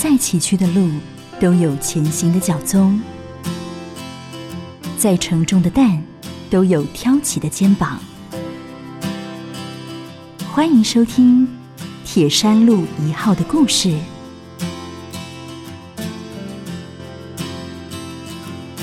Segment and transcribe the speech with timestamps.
[0.00, 0.88] 再崎岖的路
[1.40, 3.02] 都有前行的脚踪，
[4.96, 6.00] 再沉重的担
[6.48, 7.98] 都有挑起的肩膀。
[10.52, 11.44] 欢迎收听
[12.04, 13.92] 《铁山路一号》的故事。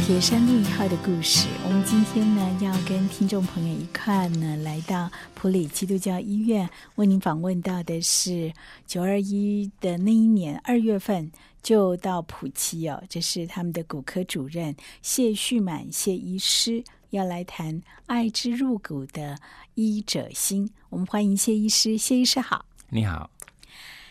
[0.05, 8.54] 铁山路一号的故事，我们今天呢要跟听众朋友一块呢来到普里基督教医院，为您访问到的是
[8.86, 11.32] 九二一的那一年二月份
[11.63, 19.35] 就到普基哦，这是他们的骨科主任谢旭满谢医师要来谈爱之入骨的
[19.74, 20.69] 医者心。
[20.89, 23.27] 我们欢迎谢医师，谢医师好，你好，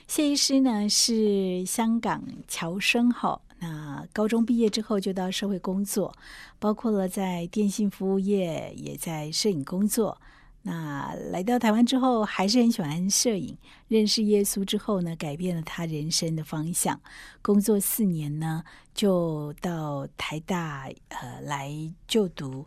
[0.08, 3.40] 谢医师呢是香港侨生哈。
[3.64, 6.14] 那高中毕业之后就到社会工作，
[6.58, 10.20] 包括了在电信服务业，也在摄影工作。
[10.66, 13.56] 那来到台湾之后，还是很喜欢摄影。
[13.88, 17.00] 认识耶稣之后呢，改变了他人生的方向。
[17.40, 21.72] 工作四年呢，就到台大呃来
[22.06, 22.66] 就读。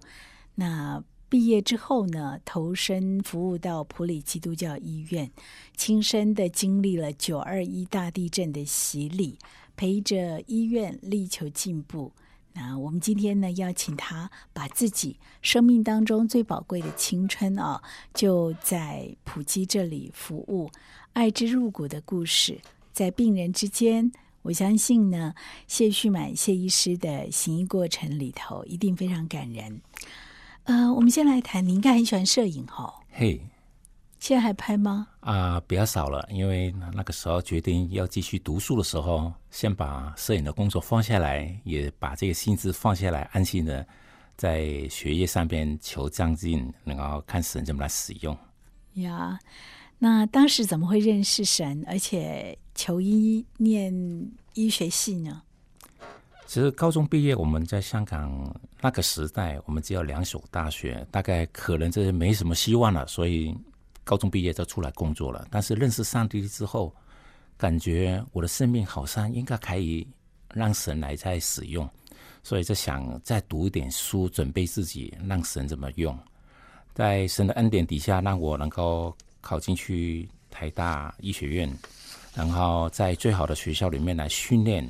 [0.56, 5.30] 那毕业之后呢，投身服务到普里基督教医院，
[5.76, 9.38] 亲身的经历了九二一大地震的洗礼。
[9.78, 12.12] 陪着医院力求进步。
[12.54, 17.80] 那我们今天呢，邀请他把自己生命当中最宝贵的青春啊，
[18.16, 20.72] 就在普基这里服务，
[21.14, 22.60] 爱之入骨的故事，
[22.92, 24.12] 在病人之间，
[24.42, 25.36] 我相信呢，
[25.68, 29.80] 谢旭满谢医师的行医过程里头，一定非常感人。
[30.64, 33.02] 呃，我们先来谈，你应该很喜欢摄影哈？
[33.12, 33.40] 嘿。
[34.20, 35.08] 现在还拍吗？
[35.20, 43.86] 啊，比较少了，因为那个时候决定要继续读书的时候，先把摄影的工作放下来，也把这个心思放下来，安心的
[44.36, 48.36] 在学业上边求将近，然后看神怎么来使用。
[48.96, 49.40] 呀，
[50.00, 53.94] 那当时怎么会认识神，而且求医念
[54.56, 55.44] 医学系呢？
[56.48, 63.56] 其实高中毕业，我们在香港那个时代，我们只有两所大学，大概可能这没什么希望了，所以。
[64.08, 66.96] 高中毕业就出来工作了，但是认识上帝之后，
[67.58, 70.08] 感觉我的生命好像应该可以
[70.54, 71.88] 让神来再使用，
[72.42, 76.18] 所以就想再读一点书，准备自己让神怎么用。
[76.94, 81.78] 在神的恩典底下，让我能够考进去台大医学院，
[82.34, 84.90] 然后在最好的学校里面来训练。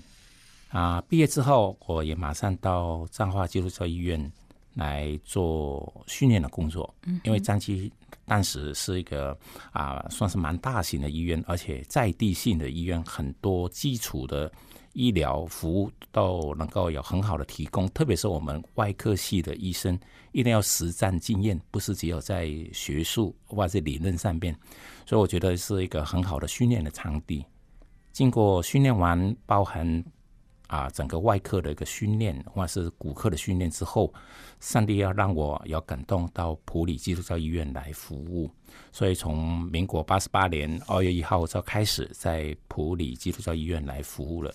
[0.70, 4.32] 啊，毕业之后，我也马上到彰化基督教医院
[4.76, 7.92] 来做训练的工作，因为张基。
[8.28, 9.36] 当时是一个
[9.72, 14.52] 啊，算是蛮大型的医院，而且在地性的医院，很多基础的
[14.92, 17.88] 医疗服务都能够有很好的提供。
[17.92, 19.98] 特别是我们外科系的医生，
[20.34, 24.54] 一定要实战经验，不是只有在学术或者理论上面。
[25.06, 27.46] 所以我觉得是一个很好的训练的场地。
[28.12, 30.04] 经过训练完，包含。
[30.68, 34.14] 啊，整个外科的一个训练，或者是骨科的训练之后，
[34.60, 38.52] 上帝要让我要感动到普里基督教医院来服务，
[38.92, 44.54] 所以从民国八十八年二月一号就开始在普里基督教医院来服务了。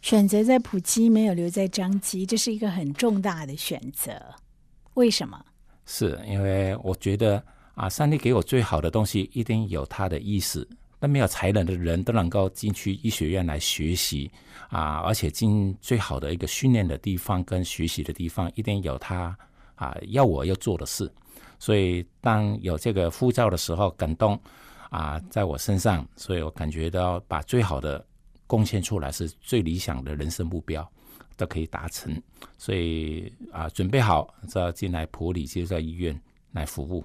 [0.00, 4.12] 选择在普基，没有留在张基，这是一个很重大的选择。
[4.94, 5.44] 为什么？
[5.84, 7.42] 是因为我觉得
[7.74, 10.68] 啊，上帝给我最好的东西，一定有他的意思。
[11.06, 14.30] 没有才能的人都能够进去医学院来学习
[14.68, 19.36] 啊，而且进最好的一个训练的地方跟学习的地方，一定有他
[19.74, 21.10] 啊要我要做的事。
[21.58, 24.38] 所以当有这个护照的时候，感动
[24.90, 28.04] 啊在我身上，所以我感觉到把最好的
[28.46, 30.86] 贡献出来是最理想的人生目标
[31.36, 32.22] 都可以达成。
[32.58, 36.18] 所以啊，准备好要进来普里接在医院
[36.52, 37.04] 来服务。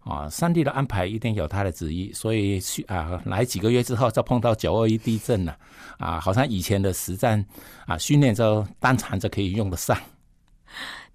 [0.00, 5.56] 啊，上帝的安排一定有他的旨意，所以去啊，来几个月之后，就碰到九二一地震了，
[5.98, 7.44] 啊，好像以前的实战
[7.86, 9.96] 啊训练就当场就可以用得上。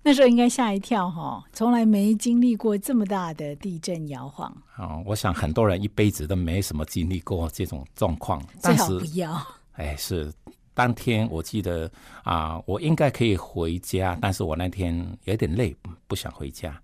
[0.04, 4.56] 那时候应该吓一跳哈，从来没经历过这么大的地震摇晃。
[4.78, 8.40] 哦，我想很多人一辈子都没什么经历过这种状况。
[8.60, 9.42] 最好不要。
[9.72, 10.32] 哎，是
[10.76, 11.92] 当天我记得
[12.24, 16.80] 啊，我应该可以回家，但是我那天有点累，不想回家。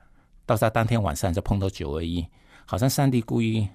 [0.52, 2.26] 到他当天晚上就碰到九二一，
[2.66, 3.68] 好像上帝故意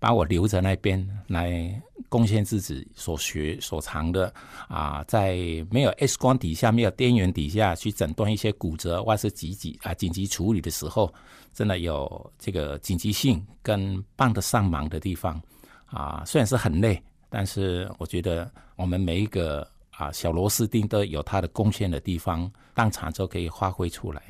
[0.00, 4.32] 把我留在那边来贡献自己所学所长的
[4.68, 5.36] 啊，在
[5.70, 11.12] 没有 X 光底下、没有电源底下去诊断一些骨折或是急急啊紧急处理的时候，
[11.52, 15.40] 真的有这个紧急性跟帮得上忙的地方
[15.86, 16.22] 啊。
[16.26, 17.00] 虽然是很累，
[17.30, 24.22] 但是我觉得我们每一个啊小螺丝钉都有它的贡献的地方，当场就可以发挥出来。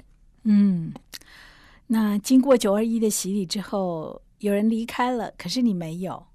[0.45, 0.93] 嗯。
[1.87, 6.27] 那经过九二一的洗礼之后，有人离开了，可是你没有，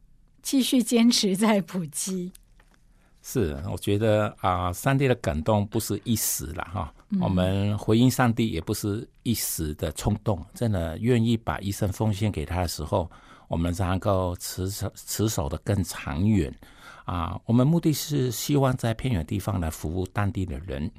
[0.42, 2.32] 继续坚持在普及。
[3.22, 6.94] 是，我觉得啊，上帝的感动不是一时了哈。
[7.20, 13.10] 我们回应上帝也不是一时的冲动，真的愿意把一生奉献给他的时候，
[13.48, 16.54] 我们才能够持守持守的更长远。
[17.06, 20.90] 啊，我们目的是希望在偏远地方来服务当地的人，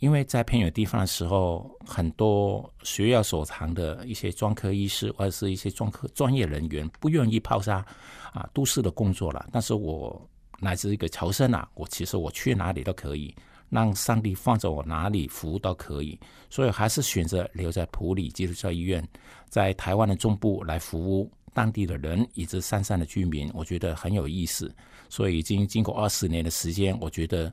[0.00, 7.84] 因为在偏远地方的时候，很多学校所藏的一些专科医师或者是一些专科专业人员不愿意抛下
[8.32, 9.48] 啊都市的工作了。
[9.50, 10.20] 但是我
[10.60, 13.34] 乃至一个侨生啊，我其实我去哪里都可以，
[13.70, 16.18] 让上帝放在我哪里服务都可以，
[16.50, 19.06] 所以还是选择留在普里基督教医院，
[19.48, 24.74] 在台湾的中部来服务当地的人以及山上的居民，我觉得很有意思。
[25.08, 27.52] 所以已经经过二十年的时间，我觉得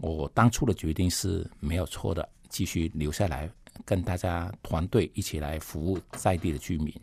[0.00, 3.50] 我当初的决定是没有错的，继续留下来
[3.84, 6.94] 跟大家团队一起来服务在地的居民。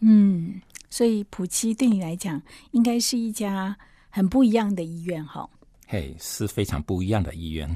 [0.00, 0.60] 嗯，
[0.90, 2.40] 所以普七对你来讲，
[2.72, 3.76] 应该是一家
[4.10, 5.48] 很不一样的医院哈。
[5.86, 7.74] 嘿，是非常不一样的医院。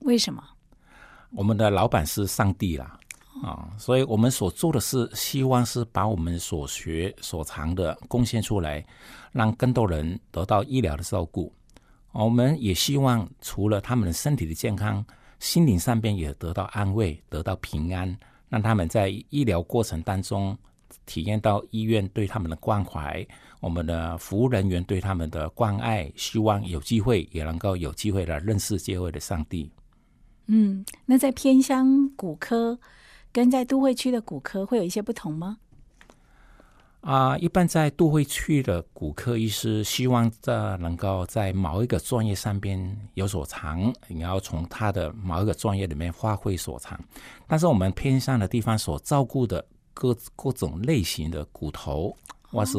[0.00, 0.42] 为什么？
[1.32, 2.98] 我们的老板是上帝啦。
[3.42, 8.84] 啊，所以我们所做的是，希望是把我们所学所长的贡献出来，
[9.32, 11.50] 让更多人得到医疗的照顾。
[12.12, 15.04] 我们也希望，除了他们的身体的健康，
[15.38, 18.16] 心灵上边也得到安慰，得到平安，
[18.48, 20.56] 让他们在医疗过程当中
[21.06, 23.26] 体验到医院对他们的关怀，
[23.60, 26.10] 我们的服务人员对他们的关爱。
[26.16, 29.70] 希望有机会也能够有机会来认识这位的上帝。
[30.46, 32.78] 嗯，那在偏乡骨科。
[33.32, 35.58] 跟在都会区的骨科会有一些不同吗？
[37.00, 46.98] 啊，一般在都会去的骨科医师希望这能够在某一个专业上边有所长，你要从他的某一个专业里面发挥所长。
[47.46, 49.64] 但是我们偏向的地方所照顾的
[49.94, 52.14] 各各种类型的骨头
[52.50, 52.78] 或是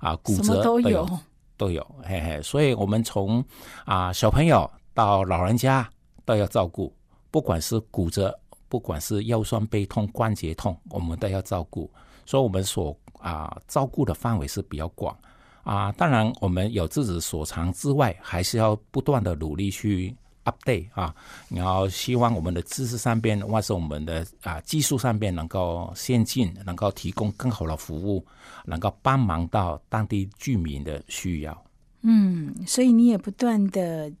[0.00, 1.08] 啊骨折都有
[1.56, 2.42] 都有，嘿嘿。
[2.42, 3.44] 所以我们从
[3.84, 5.88] 啊小朋友到老人家
[6.24, 6.94] 都要照顾，
[7.30, 8.38] 不管是骨折。
[8.68, 11.90] 不管是腰酸背痛、关节痛，我们都要照顾，
[12.24, 15.16] 所以我们所啊照顾的范围是比较广
[15.62, 15.90] 啊。
[15.92, 20.14] 当然，我们有自己所长之外，还是要不断的努力去
[20.44, 21.14] update 啊。
[21.48, 28.26] 然后希望我们的知识上边，或是我们的啊技术上边能够先进，能够提供更好的服务，
[28.64, 31.64] 能够帮忙到当地居民的需要。
[32.02, 34.12] 嗯，所以你也不断的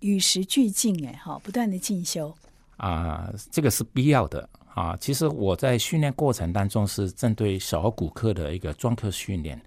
[0.00, 2.34] 与时俱进，哎，哈，不断的进修。
[2.76, 4.96] 啊，这个是必要的啊！
[5.00, 9.60] 其实我在训练过程当中是针对小儿骨科的一个专科训练，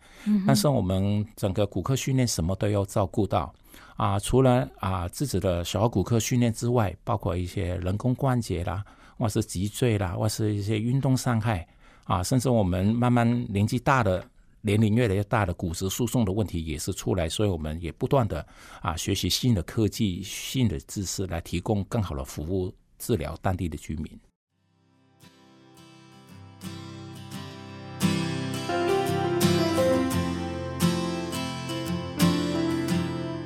[0.47, 3.53] 但是我们整个骨科训练什么都要照顾到
[3.95, 4.17] 啊！
[4.19, 8.83] 除了啊自己的小儿骨科训练之外，包括一些人工关节啦，
[9.17, 11.67] 或是脊椎啦，或是一些运动伤害
[12.05, 14.25] 啊，甚至我们慢慢年纪大的
[14.61, 18.45] 年龄越来越大的骨质疏松的问题也是出来，所以我们也不断的
[18.81, 22.73] 啊学习新的科技、新的知识来提供更好的服务。
[22.99, 24.32] 治疗当地的居民。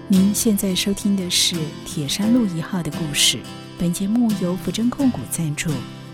[0.09, 3.41] 您现在收听的是铁山路一号的故事。
[3.77, 5.69] 本节目由福珍控股赞助，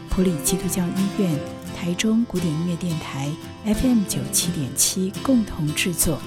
[0.10, 1.40] 普里基督教医院、
[1.78, 3.30] 台中古典音乐电台
[3.64, 6.20] FM 九七点七共同制作。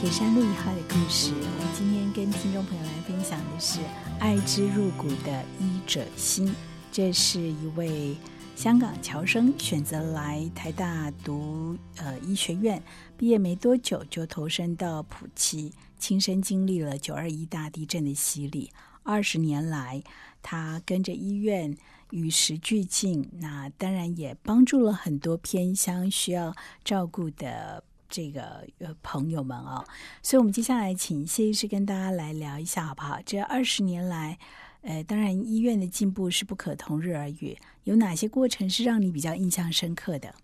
[0.00, 3.80] 铁山路一号的故事，我们今天跟听众朋友来分享的是
[4.18, 6.54] 爱之入骨的医者心。
[6.90, 8.16] 这是一位
[8.62, 12.80] 香港侨生，选择来台大读呃医学院，
[13.16, 18.70] 毕业没多久就投身到普七，亲身经历了九二一大地震的洗礼。
[19.02, 20.00] 二十年来，
[20.42, 21.76] 他跟着医院
[22.10, 26.54] 与时俱进，那当然也帮助了很多偏乡需要
[26.84, 27.82] 照顾的。
[28.08, 29.82] 这个呃朋友们啊，
[30.22, 33.18] 所以我们接下来请谢医师跟大家来聊一下好不好？
[33.24, 34.38] 这二十年来，
[34.82, 40.34] 呃，当然医院的进步是不可同日而语，有哪些过程是让你比较印象深刻的？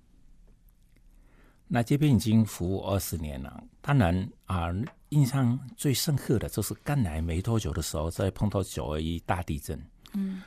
[1.67, 4.69] 那这边已经服务二十年了，当然啊，
[5.11, 9.79] 印象最深刻的就是刚来没多久的时候，在碰到九二一大地震。
[10.15, 10.41] 嗯，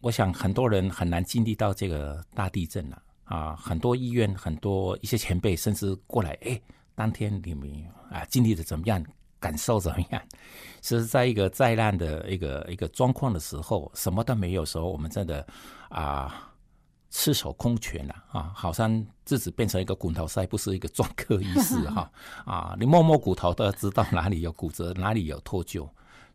[0.00, 3.02] 我想很多人很难经历到这个大地震了。
[3.24, 6.58] 啊，很多医院，很多一些前辈，甚至过来，哎，
[6.94, 7.70] 当天你们
[8.10, 9.04] 啊经历的怎么样，
[9.40, 10.22] 感受怎么样？
[10.80, 15.46] 其实在一个灾难的一个一个状况的时候，什么都没有时候，我们真的
[15.88, 16.50] 啊
[17.10, 22.10] 赤手空拳了啊，好像自己变成一个骨头塞，不是一个专科医师哈
[22.46, 25.88] 啊，你摸摸骨头都要知道哪里有骨折，哪里有脱臼。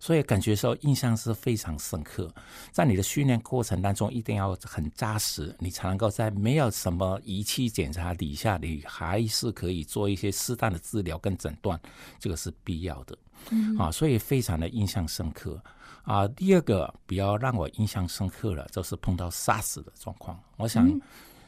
[0.04, 2.30] 所以感觉说印象是非常深刻。
[2.74, 11.80] 在你的训练过程当中，一定要很扎实，你才能够在没有什么仪器检查底下，你还是可以做一些适当的治疗跟诊断，
[12.20, 13.18] 这个是必要的。
[13.52, 15.58] 嗯啊，所以非常的印象深刻。
[16.02, 20.38] 啊，第二个比较让我印象深刻的，就是碰到 SARS 的状况。
[20.58, 20.86] 我想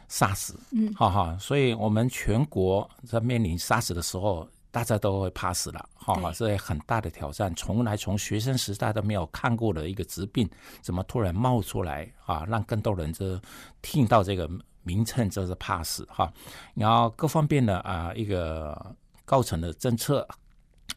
[0.09, 4.47] SARS，嗯，哈哈，所以我们全国在面临 SARS 的时候。
[4.75, 10.49] 大家都会怕死了，哈哈，这很大的挑战，从来从学生时代都没有看过的一个疾病，
[10.81, 12.43] 怎么突然冒出来啊？
[12.45, 13.41] 让更多人这
[13.81, 14.49] 听到这个
[14.83, 16.29] 名称就是怕死哈。
[16.73, 20.27] 然后各方面的啊一个高层的政策。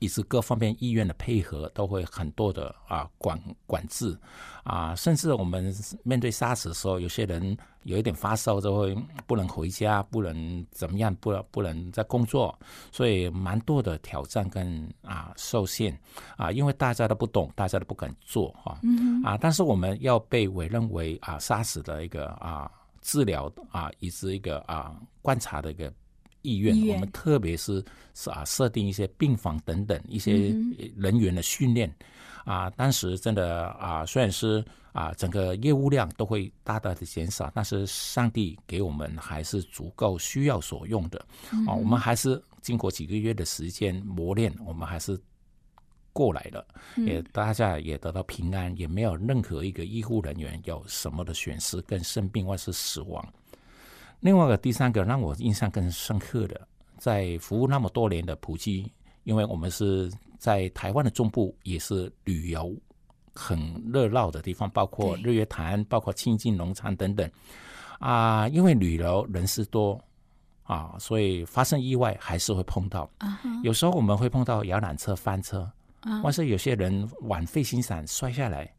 [0.01, 4.17] 以及各方面医院的配合都会很多的啊管管制
[4.63, 12.57] 啊，甚至我们面对 SARS 的时候，有些人有一点发烧就会不能回家，不能怎么样，不不能在工作，
[12.93, 15.99] 所以蛮多的挑战跟啊受限
[16.37, 18.79] 啊，因为大家都不懂，大家都不敢做哈
[19.25, 25.93] 啊，但是我们要被委任为啊 SARS 的一个啊治疗啊，以及一个啊观察的一个。
[26.49, 30.55] 医院，我们特别是是啊，设定一些病房等等一些
[30.97, 31.93] 人员的训练
[32.45, 32.71] 啊。
[32.71, 41.19] 当时真的啊，虽然是啊，整个业务量都会大大的减少，但是上帝给我们还是足够需要所用的
[41.67, 41.75] 啊。
[41.75, 45.19] 我们还是经过几个月的时间磨练，我们还是
[46.13, 53.25] 过来了，也大家也得到平安，也没有任何一个医护人员有什么的损失，跟生病或是死亡。
[54.21, 56.67] 另外一个第三个让我印象更深刻的，
[56.99, 58.93] 在服务那么多年的普吉，
[59.25, 62.75] 因为我们是在台湾的中部，也是旅游
[63.33, 67.31] 很热闹的地方，包括日月潭，包括清境农场等等。
[68.01, 70.01] 啊，因为旅游人士多
[70.65, 73.09] 啊，所以发生意外还是会碰到。
[73.63, 75.71] 有时候我们会碰到摇览车翻车，
[76.23, 78.73] 或是有些人玩飞行伞摔下来，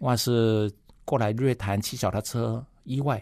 [0.00, 0.72] 或是
[1.04, 3.20] 过来日月潭骑脚踏车意外。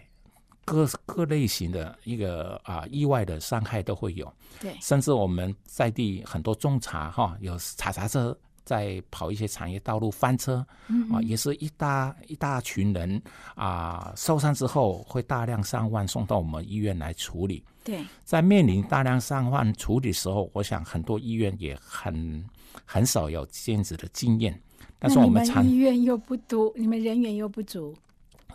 [0.67, 10.57] 各各类型的一个啊意外的伤害都会有，对，甚至我们在地很多种茶哈，有茶茶车在跑一些产业道路翻车，
[11.09, 13.21] 啊，也是一大一大群人
[13.55, 17.63] 啊受伤之后会大量伤患送到我们医院来处理。
[17.85, 22.45] 对，在面临大量伤患处理的时候，我想很多医院也很
[22.83, 24.61] 很少有这样子的经验。
[24.99, 27.95] 但是我们医院又不多，你们人员又不足。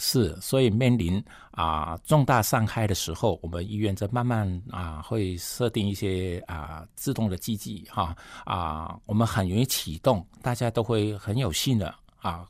[0.05, 12.45] 是，所以面临啊重大伤害的时候，我们医院在慢慢啊会设定一些啊自动的机器哈啊，我们很容易启动，大家都会很有幸的啊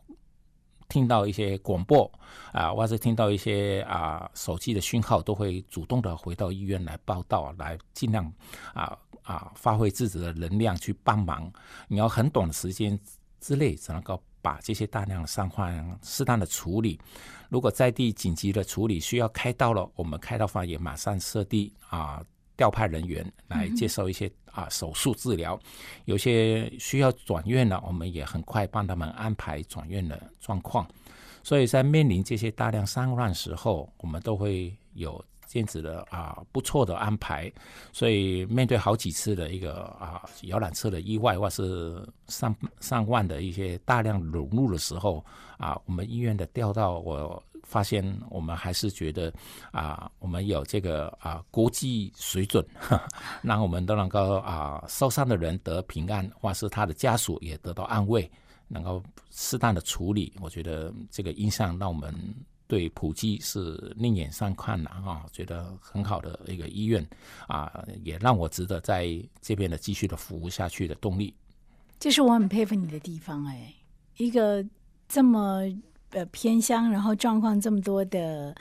[0.89, 2.11] 听到一些广播
[2.53, 8.33] 啊，或者听到一些啊手机的讯号，都会主动的回到医院来报道，来尽量
[8.73, 11.53] 啊啊发挥自己的能量去帮忙。
[11.87, 12.99] 你要很短的时间
[13.41, 17.01] 之内才能够把这些大量的伤患适当的处理。
[17.49, 22.23] 如果在地紧急的处理需要开刀了，我们开刀房也马上设地啊，
[22.57, 25.59] 调派人员来接受一些啊手术治疗。
[26.05, 30.87] 有些需要转院了，我们也很快帮他们安排转院的状况。
[31.43, 35.25] 所以在面临这些大量伤患时候，我们都会有。
[35.53, 37.53] 这样子的啊，不错的安排，
[37.93, 45.23] 所以面对好几次的一个啊摇览车的意外，或是上上万的一些大量涌入的时候
[45.59, 49.31] 啊，我们医院的调到，我发现我们还是觉得
[49.73, 52.65] 啊，我们有这个啊国际水准，
[53.45, 58.31] 让我们都能够啊受伤的人得平安，或是他的家属也得到安慰，
[58.69, 60.33] 能够适当的处理。
[60.41, 62.15] 我觉得这个印象让我们。
[62.73, 67.07] 对普及是另眼相看了哈，觉得很好的一个医院
[67.47, 71.35] 啊，也让我值得在这边的继续的服务下去的动力。
[72.01, 73.75] 这是我很佩服你的地方哎，
[74.17, 74.65] 一个
[75.07, 75.61] 这么
[76.13, 78.57] 呃偏乡，然后状况这么多的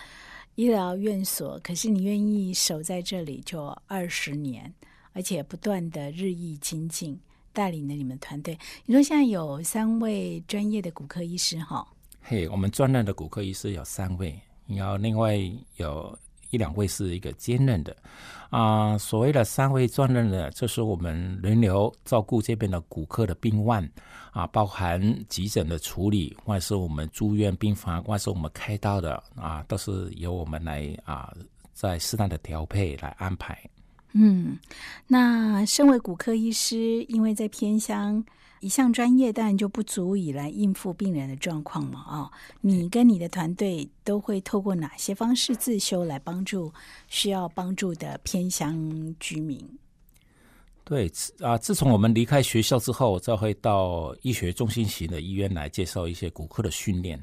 [0.56, 4.74] 医疗院所，可是你愿意守在这里就二十年，
[5.14, 7.18] 而且不断的日益精进，
[7.54, 8.60] 带领了你们团队。
[8.86, 11.88] 你说现在有三位专业的骨科医师哈。
[12.22, 15.36] 嘿，我们专任的骨科医师有三位，然后另外
[15.78, 16.18] 有
[16.50, 17.96] 一两位是一个兼任的
[18.50, 18.98] 啊。
[18.98, 23.84] 所谓的三位专任的，就是我们轮流照顾这边的骨科的病患
[24.32, 31.34] 啊，包含急诊的处理，或者是我们住院病房，或者是我们开刀的啊，都是由我们来啊，
[31.74, 33.60] 在适当的调配来安排。
[34.14, 34.58] 嗯，
[35.08, 38.24] 那身为骨科医师，因为在偏乡。
[38.60, 46.72] 一项专业当然就不足以来应付病人的状况嘛，哦，你跟你的团队都会透过哪些方式自修来帮助
[47.08, 49.68] 需要帮助的偏乡居民？
[50.84, 57.20] 对，啊，自从我们离开学校之后，再会到医学中心型的医院来接受一些骨科的训练。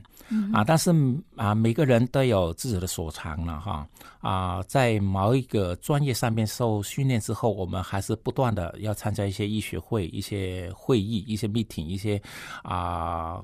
[0.52, 0.90] 啊，但是
[1.36, 3.88] 啊，每个人都有自己的所长了哈。
[4.20, 12.20] 啊，在某一个专业上面受训练之后，我们还是不断的要参加一些医学会、一些会议、一些 meeting、一些
[12.62, 13.42] 啊，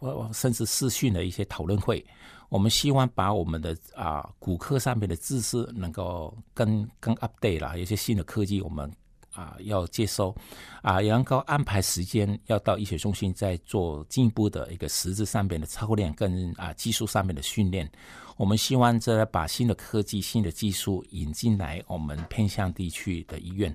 [0.00, 2.04] 我甚至视讯的一些讨论会。
[2.50, 8.90] 我们希望把我们的啊骨科上面的知识能够更更 update 了，有些新的科技我们。
[9.38, 10.34] 啊，要接收，
[10.82, 17.88] 啊，也能够安排时间，要到医学中心再做进一步的一个实质上面的操练跟啊技术上面的训练。
[18.36, 23.72] 我们希望这把新的科技、新的技术引进来我们偏向地区的医院，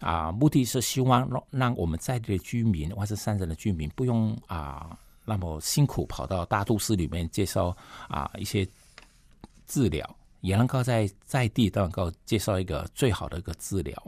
[0.00, 7.76] 啊，目的是希望让让我们在地的居民或是山镇的居民不用啊那么辛苦跑到大都市里面接受
[8.08, 8.66] 啊一些
[9.68, 10.16] 治疗。
[10.46, 14.00] 也能够在在地都能够接受一个最好的一个治疗，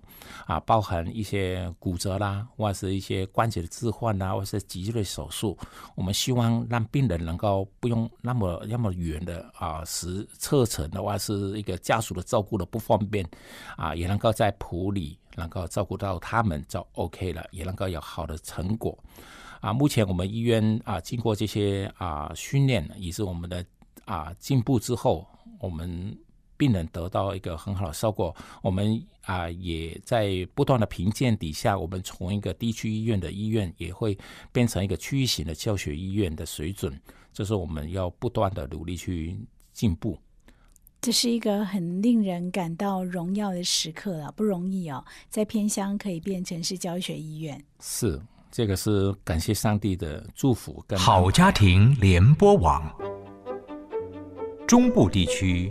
[0.46, 5.58] 啊，包含一些骨折啦，或者是一些关节的置换啦，或是急救的手术。
[5.96, 13.28] 我们希望让病人能够不用那么那么远的啊，时车程的话是一个家属的照顾的不方便，
[13.76, 18.96] 啊，也能够在普里能够照顾到他们就 OK 了，也能够有好的成果。
[19.60, 23.66] 啊，目前我们医院啊，经过这些啊训练，也是我们的
[24.04, 25.26] 啊进步之后，
[25.58, 26.16] 我们。
[26.58, 34.18] 病人得到一个很好的效果，我们啊也在不断的评鉴底下，我们从一个地区医院的医院也会
[34.52, 37.00] 变成一个区域型的教学医院的水准，
[37.32, 39.38] 这是我们要不断的努力去
[39.72, 40.18] 进步。
[41.00, 47.64] 这是一个很令人感到荣耀的时刻了，不容易哦，在偏乡可以变成是教学医院。
[47.78, 50.84] 是，这个是感谢上帝的祝福。
[50.88, 52.92] 跟好家庭联播网，
[54.66, 55.70] 中部地区。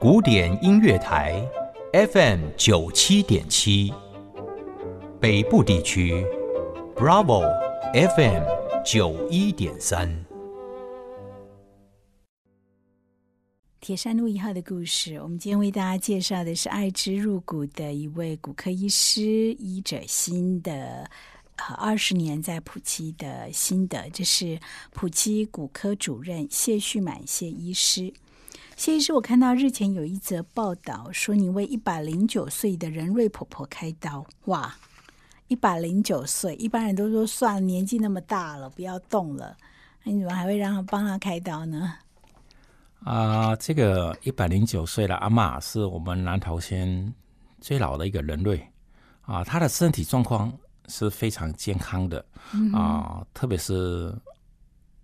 [0.00, 1.46] 古典音乐台
[1.92, 3.92] ，FM 九七点七；
[5.20, 6.24] 北部地区
[6.96, 7.42] ，Bravo
[7.92, 8.42] FM
[8.82, 10.08] 九一点三。
[13.78, 21.10] 铁山路一号的故事，我们今天为大家介绍的是爱之入骨的一位骨科医师医者心的
[21.76, 24.08] 二十年在普七的心得。
[24.08, 24.58] 这是
[24.94, 28.10] 普七骨科主任谢旭满谢医师。
[28.80, 34.24] 谢医师，我看到日前有一则报道，说你为一百零九岁的任瑞婆婆开刀。
[34.46, 34.74] 哇，
[35.48, 39.54] 一百零九岁，一般人都说算了，年纪那么大了，不要动了。
[40.02, 41.92] 那你怎么还会让她帮他开刀呢？
[43.04, 47.12] 啊，这个一百零九岁的阿妈是我们南投县
[47.60, 48.66] 最老的一个人瑞
[49.20, 50.50] 啊，她的身体状况
[50.88, 52.24] 是非常健康的
[52.72, 54.10] 啊，特别是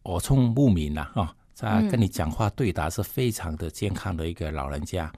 [0.04, 1.36] 耳聪目明呐，哈。
[1.56, 5.10] 在跟你讲话对答是非常的健康的一个老人家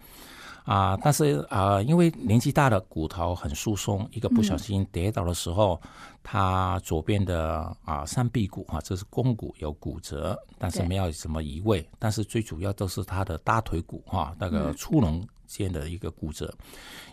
[0.69, 5.81] 啊，但是啊，因为年纪大了，骨头很疏松，一个不小心跌倒的时候，
[6.23, 16.53] 他左边的啊上臂骨啊，这是肱骨有骨折，但是没有什么移位，但是最主要都是他的大腿骨哈那个粗隆间的一个骨折。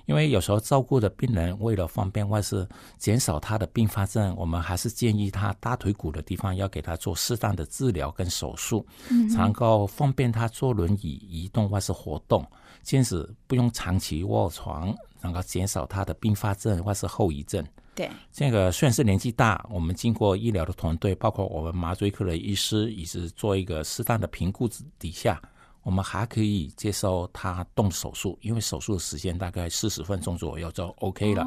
[0.06, 9.30] 因为有时候照顾的病人为了方便，或是减少他的并发症，我们还是建议他大腿骨的地方要给他做适当的治疗跟手术，嗯。
[9.30, 12.46] 才能够方便他坐轮椅移动或是活动，
[12.86, 17.66] 坚持不用长期卧床，能够减少他的并发症或是后遗症。
[17.96, 24.70] 对，这个虽然是年纪大，我们经过医疗的团队，包括我们麻醉科的医师，也是做一个适当的评估
[25.00, 25.42] 底下。
[25.82, 31.46] 我们还可以接受他动手术，因为手术的时间大概四十分钟左右就 OK 了，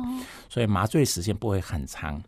[0.48, 2.22] 所以麻醉时间不会很长。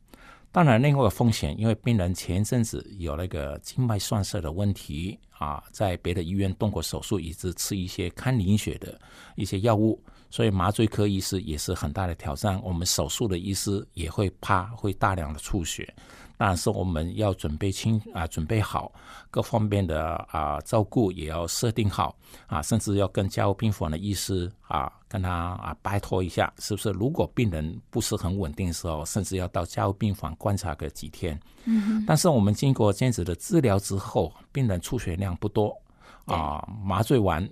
[0.53, 9.01] 当然，另外一个风险，因为病人前一阵子有那个静脉栓塞的问题啊，在别的医院动过手术，一直吃一些抗凝血的
[9.37, 9.99] 一些药物，
[10.29, 12.61] 所以麻醉科医师也是很大的挑战。
[12.63, 15.95] 我们手术的医师也会怕会大量的出血。
[16.41, 18.91] 当然是我们要准备清啊，准备好
[19.31, 26.93] 各方面的啊照顾也要设定好啊，甚至要跟加护病房的医师啊跟他啊拜托一下，是不是？
[26.93, 31.39] 如果病人不是很稳定的时候，甚至要到加护病房观察个几天。
[31.67, 32.03] 嗯。
[32.07, 35.77] 但是我们经过这样子的治疗之后，病人出血量不多
[36.25, 37.47] 啊，麻醉完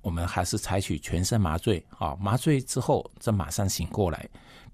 [0.00, 4.28] 我们还是采取全身麻醉啊，麻醉之后再马上醒过来。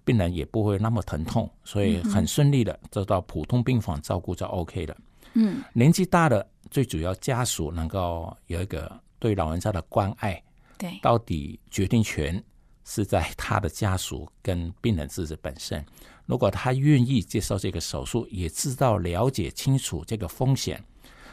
[0.04, 4.96] 病人也不会那么疼痛，所以很顺利的就到普通病房照顾就 OK 了。
[5.32, 10.40] 嗯，年纪大的最主要家属能够有一个对老人家的关爱，
[10.78, 12.42] 对，到底决定权
[12.84, 15.84] 是在他的家属跟病人自己本身。
[16.26, 20.82] 如果他愿意接受这个手术，也知道了解清楚这个风险，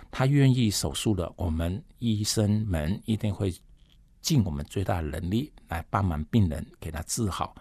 [0.10, 3.54] 他愿意手术的，我们医生们一定会
[4.22, 7.56] 尽我们最大的能力来帮忙病人给他治好。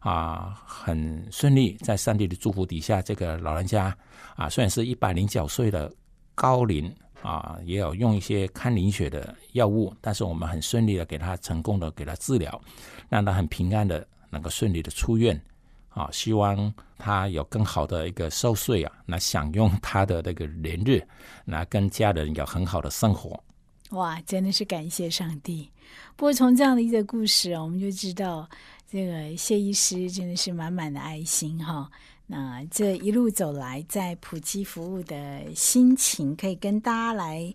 [0.00, 3.96] 啊，很顺利，在上帝的祝福底下，这个老人家
[4.36, 5.92] 啊，虽然是一百零九岁的
[6.34, 12.60] 高龄啊，也有用一些看凝血的药物，但是我们很顺利的给他成功的给他治疗，
[13.08, 15.40] 让他很平安的能够顺利的出院
[15.88, 21.02] 啊，希望他有更好的一个寿岁啊，来享用他的那个年日，
[21.46, 23.42] 来跟家人有很好的生活。
[23.90, 25.70] 哇，真的是感谢上帝！
[26.16, 28.48] 不过从这样的一个故事啊，我们就知道
[28.88, 31.90] 这个谢医师真的是满满的爱心哈。
[32.28, 37.52] 那这一路走来，在普及服务的心情，可以跟大家来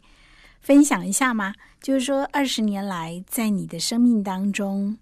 [0.60, 1.54] 分享一下吗？
[1.82, 4.98] 就是说，二十年来，在你的生命当中，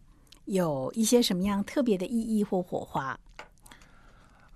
[0.45, 3.19] 有一些什么样特别的意义或火花？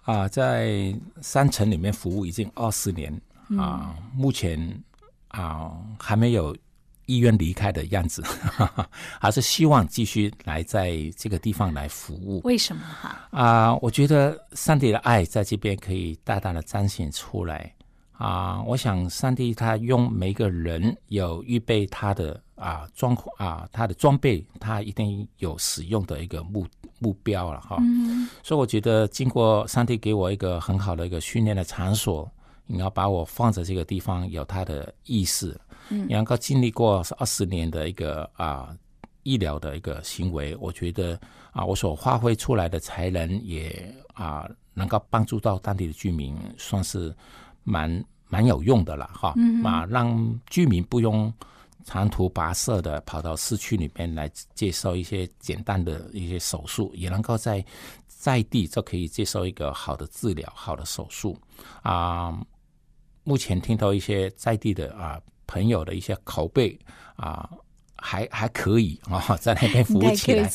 [0.04, 3.20] 啊，在三城里面服务已经二十年
[3.58, 4.84] 啊，目前
[5.30, 6.56] 啊还没有。
[7.06, 8.24] 意愿离开的样子，
[9.20, 12.42] 还是希望继续来在这个地方来服务。
[12.44, 13.28] 为什么哈？
[13.32, 17.74] 啊，我觉得上帝的爱在这边可以大大的彰显出来
[18.14, 18.62] 啊！
[18.64, 26.66] 我想上帝他用每个人有预备他的啊装啊他的装备，他一定有使用的一个目
[27.00, 27.78] 目标了哈。
[27.82, 28.30] 嗯。
[28.44, 32.32] 所以我觉得经过上帝给我一个很好的一个训练的场所，
[32.66, 35.60] 你要把我放在这个地方，有他的意思。
[35.94, 38.76] 嗯，能够经历过二十年的一个啊
[39.22, 41.20] 医疗的一个行为，我觉得
[41.52, 47.16] 啊，我所发挥出来的才能也啊，能够帮助到当地的居民，算是
[47.64, 49.34] 蛮蛮有用的了哈。
[49.38, 51.32] 嗯，啊，让居民不用
[51.86, 57.64] 长途跋涉的跑到市区里面来接受一些简单的一些手术，也能够在
[58.08, 61.38] 在地就可以接受一个好的治疗、好的手术
[61.84, 62.38] 啊。
[63.24, 65.22] 目前听到一些在地的啊。
[65.54, 66.76] 朋友的一些口碑
[67.16, 67.48] 啊，
[67.96, 70.50] 还还可以啊， 在那边服务起来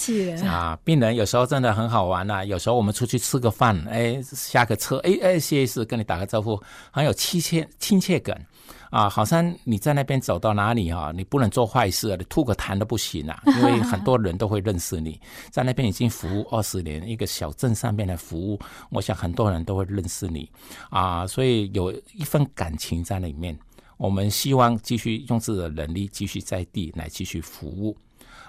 [0.45, 2.45] 啊，病人有时候真的很好玩呐。
[2.45, 8.45] 有时候我们出去吃个饭，哎，下个车，哎哎，谢谢跟你打个招呼，很有亲切亲切感
[8.91, 9.09] 啊。
[9.09, 15.19] 好像你在那边走到哪里啊，你不能做坏事，你吐个痰都不行啊， 因为很多人都会认识你。
[15.51, 18.59] 在那边已经服务二十年，一个小镇上面的服务，
[18.91, 20.51] 我想很多人都会认识你
[20.91, 23.57] 啊，所以有一份感情在里面。
[23.99, 27.97] 我们希望继续用自己的能力，继续在地来继续服务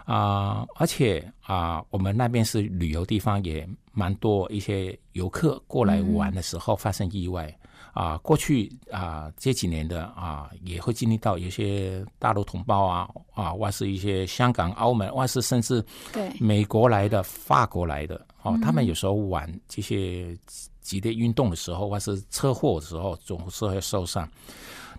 [0.06, 0.66] 啊！
[0.76, 7.54] 而且啊，我们那边是旅游地方，也蛮多一些游客过来玩的时候发生意外
[7.94, 8.18] 啊。
[8.20, 15.84] 过去啊这几年的啊，也会经历到有些大陆同胞啊啊，或是一些香港、澳门，或是甚至
[16.14, 20.38] 对美国来的、法国来的哦，他们有时候玩这些
[20.82, 24.28] 激烈运动的时候，或是车祸的时候，总是会受伤。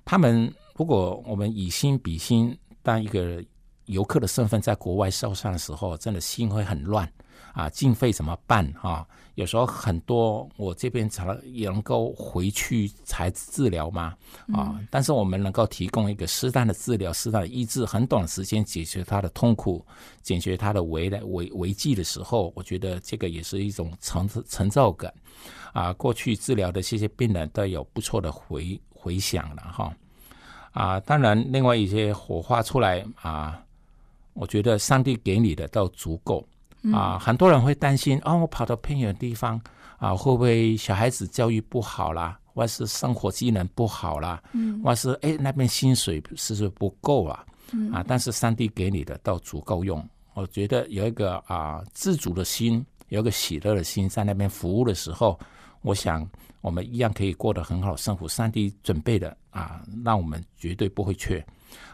[0.04, 3.42] 他们如果我们以心比心，当一个
[3.86, 7.10] 游客的身份在国外受伤的时候，真的心会很乱
[7.52, 7.68] 啊！
[7.68, 9.06] 经费怎么办啊？
[9.34, 14.14] 有时候很多我这边才也能够回去才治疗吗？
[14.52, 14.80] 啊！
[14.90, 19.84] 但是我们能够提供一个适当的治疗、适当的医治，很短的时间解决他的痛苦、
[20.22, 25.12] 解决他的危来危危机的时候，我觉得这个也是一种成成就感
[25.72, 25.92] 啊！
[25.94, 28.80] 过去治疗的这些病人都有不错的回。
[29.00, 29.92] 回想了哈
[30.72, 33.60] 啊，当然，另外一些火花出来啊，
[34.34, 36.46] 我觉得上帝给你的都足够
[36.92, 37.18] 啊。
[37.18, 39.60] 很多人会担心哦，我跑到偏远地方
[39.98, 47.44] 啊，会不会小孩子教育不好啦，或是生活技能不好啦，嗯，或是哎那边薪水是不是不够啊？
[47.92, 50.06] 啊，但是上帝给你的都足够用。
[50.34, 55.36] 我觉得有一个啊自主的心，有一个喜乐的心，在那边服务的时候，
[55.82, 56.28] 我想。
[56.60, 58.28] 我们一样可以过得很好生活。
[58.28, 61.44] 上帝准备的啊，让我们绝对不会缺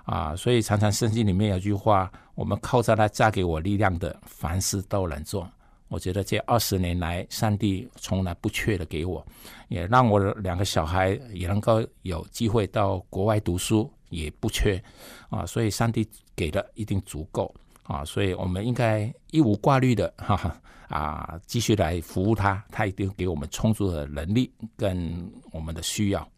[0.04, 0.34] 啊。
[0.34, 5.48] 所以常常圣经里面有句话：我们靠着他加给我力量的，凡事都能做。
[5.88, 9.24] 我觉得这二十年来，上帝从来不缺的给我，
[9.68, 14.82] 也让我两个小孩也能够有机会到国外读书，也不缺
[15.28, 15.46] 啊。
[15.46, 17.54] 所以上帝给的一定足够
[17.86, 18.04] 啊。
[18.04, 20.60] 所以我们应该一无挂虑的，哈哈。
[20.88, 26.28] 啊，继续来服务他，他一定给我们充足的能力跟我们的需要。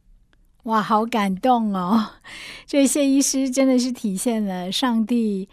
[0.62, 2.12] 哇，好感动哦！
[2.66, 5.46] 这谢医师真的是体现了上帝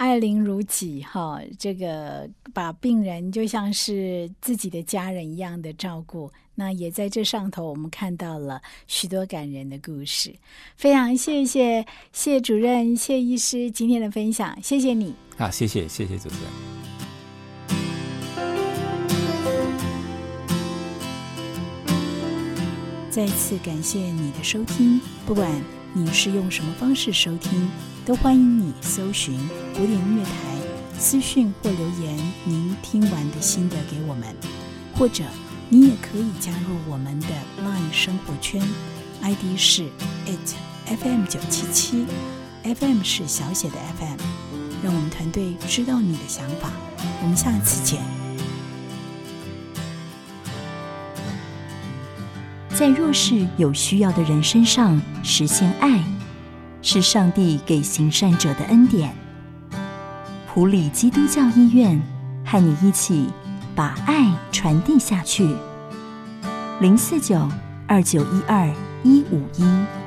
[0.00, 6.32] 爱邻如己哈，这个把病人就像是自己的家人一样的照顾。
[6.54, 10.34] 那也在这上头，我们看到了许多感人的故事。
[10.74, 11.84] 非常谢谢
[12.14, 15.14] 谢主任、谢医师今天的分享，谢谢你。
[15.36, 16.50] 啊，谢谢谢谢主持人。
[23.10, 27.68] 再次感谢你的收听，不管你是用什么方式收听，
[28.06, 29.38] 都欢迎你搜寻
[29.74, 30.30] 古典音乐台。
[30.98, 34.34] 私讯或留言您听完的心得给我们，
[34.94, 35.24] 或者
[35.68, 37.28] 你也可以加入我们的
[37.62, 38.60] LINE 生活圈
[39.22, 39.88] ，ID 是
[40.26, 40.54] it
[40.86, 42.04] FM 九七七
[42.64, 44.18] ，FM 是小写的 FM，
[44.82, 46.70] 让我们团队知道你的想法。
[47.22, 48.02] 我们下次见。
[52.74, 56.02] 在弱势有需要的人身上实现爱，
[56.82, 59.14] 是上帝给行善者的恩典。
[60.46, 62.00] 普里基督教医院
[62.44, 63.28] 和你一起
[63.74, 65.54] 把爱传递下去。
[66.80, 67.48] 零四九
[67.86, 68.68] 二九一二
[69.04, 69.99] 一五一。